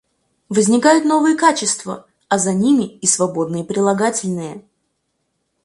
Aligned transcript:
Возникают 0.49 1.05
новые 1.05 1.37
качества, 1.37 2.07
а 2.27 2.39
за 2.39 2.53
ними 2.53 2.85
и 2.91 3.05
свободные 3.05 3.63
прилагательные. 3.63 4.65